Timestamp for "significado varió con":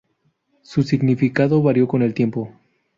0.81-2.01